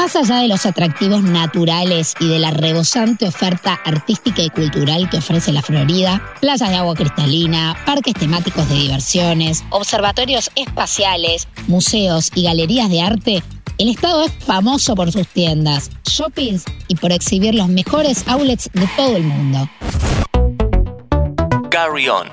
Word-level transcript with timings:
Más 0.00 0.16
allá 0.16 0.36
de 0.36 0.48
los 0.48 0.64
atractivos 0.64 1.22
naturales 1.22 2.14
y 2.20 2.26
de 2.26 2.38
la 2.38 2.50
rebosante 2.50 3.28
oferta 3.28 3.78
artística 3.84 4.40
y 4.40 4.48
cultural 4.48 5.10
que 5.10 5.18
ofrece 5.18 5.52
la 5.52 5.60
Florida, 5.60 6.22
playas 6.40 6.70
de 6.70 6.76
agua 6.76 6.94
cristalina, 6.94 7.76
parques 7.84 8.14
temáticos 8.14 8.66
de 8.70 8.76
diversiones, 8.76 9.62
observatorios 9.68 10.50
espaciales, 10.54 11.48
museos 11.66 12.30
y 12.34 12.44
galerías 12.44 12.88
de 12.88 13.02
arte, 13.02 13.42
el 13.76 13.90
estado 13.90 14.22
es 14.22 14.32
famoso 14.32 14.94
por 14.94 15.12
sus 15.12 15.28
tiendas, 15.28 15.90
shoppings 16.04 16.64
y 16.88 16.94
por 16.94 17.12
exhibir 17.12 17.54
los 17.54 17.68
mejores 17.68 18.26
outlets 18.26 18.70
de 18.72 18.88
todo 18.96 19.18
el 19.18 19.24
mundo. 19.24 19.68
Carry 21.70 22.08
on. 22.08 22.26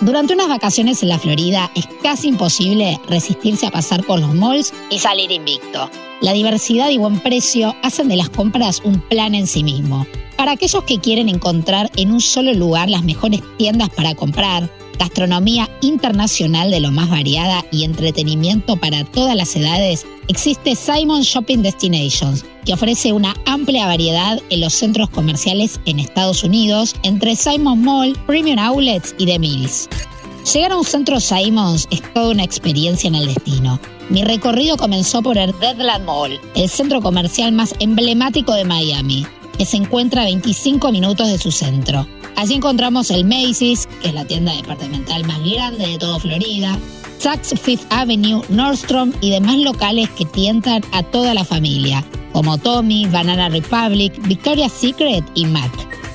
Durante 0.00 0.32
unas 0.32 0.48
vacaciones 0.48 1.02
en 1.02 1.10
la 1.10 1.18
Florida 1.18 1.70
es 1.74 1.86
casi 2.02 2.28
imposible 2.28 2.98
resistirse 3.06 3.66
a 3.66 3.70
pasar 3.70 4.02
por 4.02 4.18
los 4.18 4.32
malls 4.34 4.72
y 4.88 4.98
salir 4.98 5.30
invicto. 5.30 5.90
La 6.22 6.32
diversidad 6.32 6.88
y 6.90 6.98
buen 6.98 7.18
precio 7.18 7.74
hacen 7.82 8.06
de 8.06 8.14
las 8.14 8.30
compras 8.30 8.80
un 8.84 9.00
plan 9.00 9.34
en 9.34 9.48
sí 9.48 9.64
mismo. 9.64 10.06
Para 10.36 10.52
aquellos 10.52 10.84
que 10.84 11.00
quieren 11.00 11.28
encontrar 11.28 11.90
en 11.96 12.12
un 12.12 12.20
solo 12.20 12.54
lugar 12.54 12.88
las 12.88 13.02
mejores 13.02 13.42
tiendas 13.58 13.90
para 13.90 14.14
comprar, 14.14 14.70
gastronomía 15.00 15.68
internacional 15.80 16.70
de 16.70 16.78
lo 16.78 16.92
más 16.92 17.10
variada 17.10 17.64
y 17.72 17.82
entretenimiento 17.82 18.76
para 18.76 19.02
todas 19.02 19.34
las 19.34 19.56
edades, 19.56 20.06
existe 20.28 20.76
Simon 20.76 21.22
Shopping 21.22 21.58
Destinations, 21.58 22.44
que 22.64 22.74
ofrece 22.74 23.12
una 23.12 23.34
amplia 23.44 23.86
variedad 23.86 24.40
en 24.48 24.60
los 24.60 24.74
centros 24.74 25.10
comerciales 25.10 25.80
en 25.86 25.98
Estados 25.98 26.44
Unidos, 26.44 26.94
entre 27.02 27.34
Simon 27.34 27.82
Mall, 27.82 28.16
Premium 28.28 28.60
Outlets 28.60 29.12
y 29.18 29.26
The 29.26 29.40
Mills. 29.40 29.88
Llegar 30.50 30.72
a 30.72 30.76
un 30.76 30.84
centro 30.84 31.20
Simons 31.20 31.86
es 31.90 32.02
toda 32.12 32.30
una 32.30 32.42
experiencia 32.42 33.06
en 33.06 33.14
el 33.14 33.26
destino. 33.26 33.78
Mi 34.08 34.24
recorrido 34.24 34.76
comenzó 34.76 35.22
por 35.22 35.38
el 35.38 35.52
Redland 35.52 36.04
Mall, 36.04 36.40
el 36.56 36.68
centro 36.68 37.00
comercial 37.00 37.52
más 37.52 37.74
emblemático 37.78 38.52
de 38.52 38.64
Miami, 38.64 39.24
que 39.56 39.64
se 39.64 39.76
encuentra 39.76 40.22
a 40.22 40.24
25 40.24 40.90
minutos 40.90 41.28
de 41.28 41.38
su 41.38 41.52
centro. 41.52 42.08
Allí 42.34 42.54
encontramos 42.54 43.10
el 43.10 43.24
Macy's, 43.24 43.86
que 44.00 44.08
es 44.08 44.14
la 44.14 44.24
tienda 44.24 44.52
departamental 44.52 45.24
más 45.24 45.38
grande 45.44 45.86
de 45.86 45.98
toda 45.98 46.18
Florida, 46.18 46.76
Saks 47.18 47.54
Fifth 47.60 47.86
Avenue, 47.90 48.42
Nordstrom 48.48 49.12
y 49.20 49.30
demás 49.30 49.58
locales 49.58 50.10
que 50.10 50.24
tientan 50.24 50.82
a 50.90 51.04
toda 51.04 51.34
la 51.34 51.44
familia, 51.44 52.04
como 52.32 52.58
Tommy, 52.58 53.06
Banana 53.06 53.48
Republic, 53.48 54.12
Victoria's 54.26 54.72
Secret 54.72 55.24
y 55.36 55.46
MAC. 55.46 55.70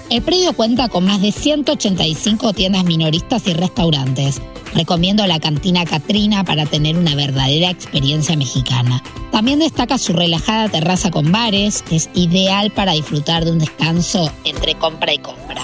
El 0.10 0.22
predio 0.22 0.54
cuenta 0.54 0.90
con 0.90 1.06
más 1.06 1.22
de 1.22 1.32
185 1.32 2.54
tiendas 2.54 2.84
minoristas 2.86 3.46
y 3.48 3.54
restaurantes, 3.54 4.42
Recomiendo 4.74 5.26
la 5.26 5.40
cantina 5.40 5.86
Katrina 5.86 6.44
para 6.44 6.66
tener 6.66 6.98
una 6.98 7.16
verdadera 7.16 7.70
experiencia 7.70 8.36
mexicana. 8.36 9.02
También 9.32 9.60
destaca 9.60 9.98
su 9.98 10.14
relajada 10.14 10.70
terraza 10.70 11.10
con 11.10 11.32
bares, 11.32 11.82
que 11.82 11.96
es 11.96 12.10
ideal 12.14 12.72
para 12.72 12.94
disfrutar 12.94 13.46
de 13.46 13.52
un 13.52 13.60
descanso 13.60 14.32
entre 14.44 14.76
compra 14.76 15.14
y 15.14 15.20
compra. 15.20 15.64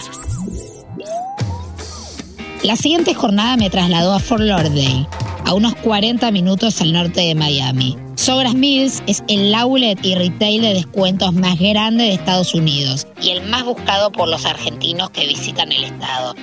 La 2.64 2.76
siguiente 2.76 3.14
jornada 3.14 3.58
me 3.58 3.70
trasladó 3.70 4.14
a 4.14 4.20
Fort 4.20 4.44
Lauderdale, 4.44 5.08
a 5.46 5.54
unos 5.54 5.76
40 5.76 6.32
minutos 6.32 6.80
al 6.82 6.94
norte 6.94 7.22
de 7.22 7.36
Miami. 7.36 7.98
Sogras 8.16 8.53
Mills 8.53 9.02
es 9.08 9.23
el 9.28 9.53
outlet 9.56 9.97
y 10.03 10.16
retail 10.16 10.61
de 10.61 10.73
descuentos 10.73 11.33
más 11.33 11.58
grande 11.59 12.03
de 12.03 12.14
Estados 12.14 12.53
Unidos 12.53 13.08
y 13.22 13.30
el 13.30 13.44
más 13.50 13.66
buscado 13.66 14.11
por 14.11 14.28
los 14.28 14.45
argentinos 14.45 15.09
que 15.09 15.28
visitan 15.28 15.72
el 15.72 15.83
estado. 15.86 16.36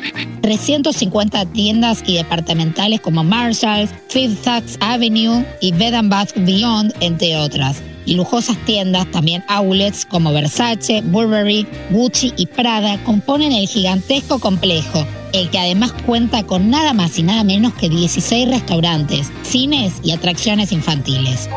350 0.43 1.47
tiendas 1.47 2.03
y 2.07 2.17
departamentales 2.17 3.01
como 3.01 3.23
Marshalls, 3.23 3.91
Fifth 4.09 4.47
Avenue 4.81 5.45
y 5.61 5.73
Bed 5.73 5.95
Bath 6.05 6.33
Beyond, 6.37 6.95
entre 7.01 7.37
otras. 7.37 7.83
Y 8.11 8.17
lujosas 8.17 8.59
tiendas, 8.67 9.09
también 9.13 9.45
outlets 9.47 10.05
como 10.05 10.33
Versace, 10.33 11.01
Burberry, 11.01 11.65
Gucci 11.91 12.35
y 12.37 12.47
Prada 12.47 12.99
componen 13.05 13.53
el 13.53 13.69
gigantesco 13.69 14.41
complejo 14.41 15.07
el 15.33 15.49
que 15.51 15.61
además 15.61 15.93
cuenta 16.07 16.43
con 16.45 16.71
nada 16.71 16.93
más 16.93 17.19
y 17.19 17.23
nada 17.23 17.45
menos 17.45 17.73
que 17.75 17.89
16 17.89 18.49
restaurantes, 18.49 19.31
cines 19.43 19.95
y 20.03 20.11
atracciones 20.11 20.73
infantiles. 20.73 21.49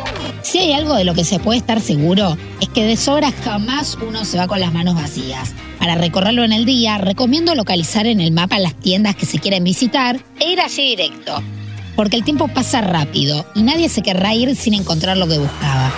Si 0.44 0.60
hay 0.60 0.74
algo 0.74 0.96
de 0.96 1.06
lo 1.06 1.14
que 1.14 1.24
se 1.24 1.40
puede 1.40 1.58
estar 1.58 1.82
seguro, 1.82 2.38
es 2.62 2.70
que 2.70 2.84
de 2.84 2.98
sobra 2.98 3.32
jamás 3.32 3.98
uno 4.08 4.26
se 4.26 4.38
va 4.38 4.48
con 4.48 4.60
las 4.60 4.74
manos 4.74 4.96
vacías. 4.96 5.54
Para 5.80 5.96
recorrerlo 5.96 6.44
en 6.44 6.54
el 6.54 6.66
día, 6.66 6.98
recomiendo 6.98 7.56
localizar 7.56 8.06
en 8.06 8.22
el 8.22 8.32
mapa 8.32 8.60
las 8.60 8.76
tiendas 8.76 9.16
que 9.16 9.26
se 9.26 9.40
quieren 9.40 9.64
visitar 9.64 10.20
e 10.40 10.52
ir 10.52 10.62
así 10.62 10.82
directo, 10.96 11.42
porque 11.96 12.16
el 12.16 12.24
tiempo 12.24 12.48
pasa 12.48 12.82
rápido 12.82 13.46
y 13.56 13.64
nadie 13.64 13.90
se 13.90 14.02
querrá 14.02 14.34
ir 14.34 14.56
sin 14.56 14.76
encontrar 14.76 15.18
lo 15.18 15.28
que 15.28 15.40
buscaba. 15.40 15.92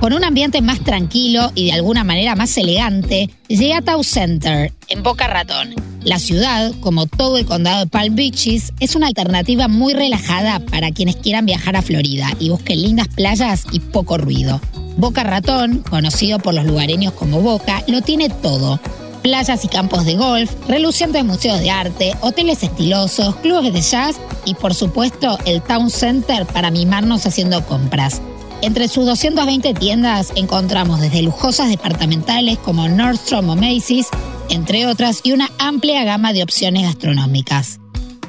Con 0.00 0.14
un 0.14 0.24
ambiente 0.24 0.62
más 0.62 0.80
tranquilo 0.80 1.52
y 1.54 1.66
de 1.66 1.72
alguna 1.72 2.04
manera 2.04 2.34
más 2.34 2.56
elegante, 2.56 3.28
llegué 3.48 3.74
a 3.74 3.82
Town 3.82 4.02
Center, 4.02 4.72
en 4.88 5.02
Boca 5.02 5.26
Ratón. 5.26 5.74
La 6.02 6.18
ciudad, 6.18 6.72
como 6.80 7.04
todo 7.06 7.36
el 7.36 7.44
condado 7.44 7.80
de 7.80 7.86
Palm 7.86 8.16
Beaches, 8.16 8.72
es 8.80 8.96
una 8.96 9.08
alternativa 9.08 9.68
muy 9.68 9.92
relajada 9.92 10.60
para 10.60 10.90
quienes 10.90 11.16
quieran 11.16 11.44
viajar 11.44 11.76
a 11.76 11.82
Florida 11.82 12.28
y 12.38 12.48
busquen 12.48 12.80
lindas 12.80 13.08
playas 13.08 13.66
y 13.72 13.80
poco 13.80 14.16
ruido. 14.16 14.58
Boca 14.96 15.22
Ratón, 15.22 15.84
conocido 15.90 16.38
por 16.38 16.54
los 16.54 16.64
lugareños 16.64 17.12
como 17.12 17.42
Boca, 17.42 17.84
lo 17.86 18.00
tiene 18.00 18.30
todo. 18.30 18.80
Playas 19.22 19.66
y 19.66 19.68
campos 19.68 20.06
de 20.06 20.16
golf, 20.16 20.50
relucientes 20.66 21.22
museos 21.26 21.60
de 21.60 21.70
arte, 21.70 22.14
hoteles 22.22 22.62
estilosos, 22.62 23.36
clubes 23.36 23.74
de 23.74 23.82
jazz 23.82 24.16
y 24.46 24.54
por 24.54 24.72
supuesto 24.72 25.38
el 25.44 25.60
Town 25.60 25.90
Center 25.90 26.46
para 26.46 26.70
mimarnos 26.70 27.26
haciendo 27.26 27.62
compras. 27.66 28.22
Entre 28.62 28.88
sus 28.88 29.06
220 29.06 29.72
tiendas 29.72 30.32
encontramos 30.36 31.00
desde 31.00 31.22
lujosas 31.22 31.70
departamentales 31.70 32.58
como 32.58 32.88
Nordstrom 32.88 33.48
o 33.48 33.56
Macy's, 33.56 34.08
entre 34.50 34.86
otras, 34.86 35.20
y 35.24 35.32
una 35.32 35.50
amplia 35.58 36.04
gama 36.04 36.34
de 36.34 36.42
opciones 36.42 36.82
gastronómicas. 36.82 37.80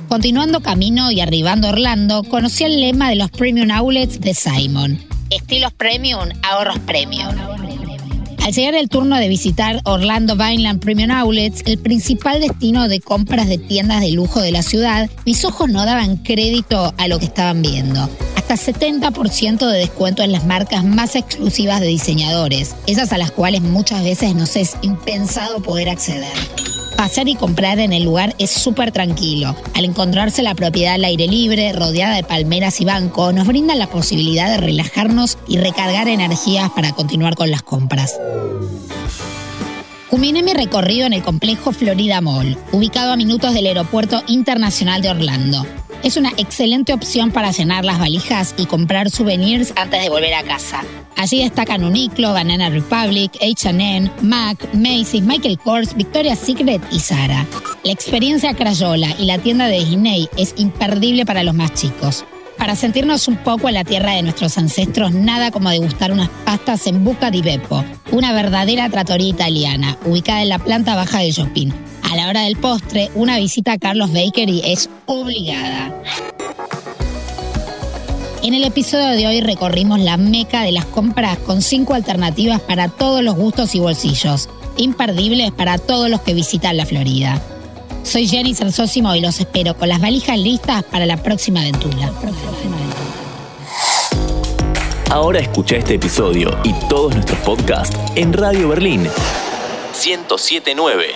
Continuando 0.08 0.62
camino 0.62 1.12
y 1.12 1.20
arribando 1.20 1.68
a 1.68 1.72
Orlando, 1.72 2.24
conocí 2.24 2.64
el 2.64 2.80
lema 2.80 3.10
de 3.10 3.18
los 3.18 3.30
Premium 3.30 3.72
Outlets 3.72 4.22
de 4.22 4.34
Simon. 4.34 5.00
Estilos 5.30 5.74
Premium, 5.74 6.30
ahorros 6.44 6.80
Premium. 6.80 7.36
Al 8.42 8.54
llegar 8.54 8.76
el 8.76 8.88
turno 8.88 9.18
de 9.18 9.28
visitar 9.28 9.82
Orlando 9.84 10.38
Vineland 10.38 10.80
Premium 10.82 11.12
Outlets, 11.12 11.62
el 11.66 11.78
principal 11.78 12.40
destino 12.40 12.88
de 12.88 13.02
compras 13.02 13.50
de 13.50 13.58
tiendas 13.58 14.00
de 14.00 14.12
lujo 14.12 14.40
de 14.40 14.52
la 14.52 14.64
ciudad, 14.64 15.10
mis 15.26 15.44
ojos 15.44 15.70
no 15.70 15.86
daban 15.86 16.18
crédito 16.18 16.94
a 16.98 17.08
lo 17.10 17.20
que 17.20 17.26
estaban 17.26 17.62
viendo 17.62 18.10
hasta 18.52 18.74
70% 18.74 19.66
de 19.66 19.78
descuento 19.78 20.24
en 20.24 20.32
las 20.32 20.46
marcas 20.46 20.84
más 20.84 21.16
exclusivas 21.16 21.80
de 21.80 21.88
diseñadores, 21.88 22.76
esas 22.86 23.14
a 23.14 23.18
las 23.18 23.32
cuales 23.32 23.62
muchas 23.62 24.04
veces 24.04 24.36
nos 24.36 24.56
es 24.58 24.76
impensado 24.82 25.62
poder 25.62 25.90
acceder. 25.90 26.34
Pasar 26.98 27.30
y 27.30 27.36
comprar 27.36 27.80
en 27.80 27.94
el 27.94 28.04
lugar 28.04 28.36
es 28.40 28.52
súper 28.52 28.92
tranquilo. 28.92 29.56
Al 29.74 29.86
encontrarse 29.86 30.44
la 30.44 30.54
propiedad 30.54 30.96
al 30.96 31.06
aire 31.06 31.28
libre, 31.28 31.72
rodeada 31.72 32.16
de 32.16 32.24
palmeras 32.24 32.82
y 32.82 32.86
banco, 32.86 33.32
nos 33.32 33.48
brinda 33.48 33.74
la 33.76 33.88
posibilidad 33.88 34.50
de 34.50 34.58
relajarnos 34.58 35.38
y 35.48 35.58
recargar 35.58 36.08
energías 36.10 36.70
para 36.72 36.92
continuar 36.92 37.36
con 37.36 37.52
las 37.52 37.64
compras. 37.64 38.20
Culminé 40.10 40.44
mi 40.44 40.54
recorrido 40.54 41.08
en 41.08 41.14
el 41.14 41.24
complejo 41.24 41.72
Florida 41.72 42.20
Mall, 42.20 42.58
ubicado 42.74 43.14
a 43.14 43.16
minutos 43.16 43.54
del 43.54 43.68
Aeropuerto 43.68 44.22
Internacional 44.28 45.02
de 45.02 45.10
Orlando. 45.10 45.66
Es 46.04 46.18
una 46.18 46.32
excelente 46.38 46.94
opción 46.94 47.30
para 47.30 47.52
llenar 47.52 47.86
las 47.86 48.00
valijas 48.00 48.56
y 48.58 48.66
comprar 48.66 49.12
souvenirs 49.12 49.72
antes 49.76 50.02
de 50.02 50.10
volver 50.10 50.34
a 50.34 50.42
casa. 50.42 50.84
Allí 51.16 51.44
destacan 51.44 51.84
Uniqlo, 51.84 52.34
Banana 52.34 52.70
Republic, 52.70 53.32
H&M, 53.40 54.12
MAC, 54.24 54.74
Macy's, 54.74 55.22
Michael 55.22 55.60
Kors, 55.60 55.96
Victoria's 55.96 56.40
Secret 56.40 56.82
y 56.92 57.00
Zara. 57.00 57.46
La 57.84 57.92
experiencia 57.92 58.56
Crayola 58.56 59.16
y 59.20 59.26
la 59.26 59.38
tienda 59.38 59.68
de 59.68 59.86
Disney 59.86 60.28
es 60.38 60.56
imperdible 60.58 61.24
para 61.24 61.44
los 61.44 61.54
más 61.54 61.76
chicos. 61.76 62.26
Para 62.58 62.76
sentirnos 62.76 63.28
un 63.28 63.38
poco 63.38 63.68
en 63.68 63.76
la 63.76 63.84
tierra 63.84 64.14
de 64.14 64.24
nuestros 64.24 64.58
ancestros, 64.58 65.14
nada 65.14 65.52
como 65.52 65.70
degustar 65.70 66.12
unas 66.12 66.30
pastas 66.46 66.88
en 66.88 67.04
Buca 67.04 67.30
di 67.30 67.44
Beppo, 67.44 67.86
una 68.12 68.34
verdadera 68.34 68.90
trattoria 68.90 69.28
italiana, 69.28 69.98
ubicada 70.06 70.42
en 70.42 70.50
la 70.50 70.60
planta 70.60 70.96
baja 70.96 71.20
de 71.20 71.32
Shopping 71.32 71.91
a 72.12 72.16
la 72.16 72.28
hora 72.28 72.42
del 72.42 72.58
postre, 72.58 73.10
una 73.16 73.38
visita 73.38 73.72
a 73.72 73.78
Carlos 73.78 74.12
Bakery 74.12 74.62
es 74.66 74.90
obligada. 75.06 75.96
En 78.44 78.54
el 78.54 78.66
episodio 78.66 79.12
de 79.16 79.28
hoy 79.28 79.40
recorrimos 79.40 79.98
la 80.02 80.18
meca 80.18 80.64
de 80.64 80.74
las 80.74 80.84
compras 80.84 81.38
con 81.38 81.62
cinco 81.62 81.94
alternativas 81.94 82.60
para 82.60 82.90
todos 82.90 83.24
los 83.24 83.36
gustos 83.36 83.76
y 83.76 83.80
bolsillos, 83.80 84.50
imperdibles 84.76 85.52
para 85.52 85.78
todos 85.78 86.10
los 86.10 86.20
que 86.20 86.34
visitan 86.34 86.76
la 86.76 86.86
Florida. 86.86 87.42
Soy 88.04 88.28
Jenny 88.28 88.56
Sersósimo 88.56 89.16
y 89.16 89.22
los 89.22 89.40
espero 89.40 89.78
con 89.78 89.88
las 89.88 90.02
valijas 90.02 90.38
listas 90.38 90.84
para 90.84 91.06
la 91.06 91.16
próxima 91.16 91.62
aventura. 91.62 92.12
Ahora 95.10 95.40
escucha 95.40 95.78
este 95.78 95.94
episodio 95.94 96.58
y 96.66 96.74
todos 96.90 97.14
nuestros 97.14 97.40
podcasts 97.40 97.98
en 98.16 98.34
Radio 98.34 98.68
Berlín 98.68 99.04
1079 100.06 101.16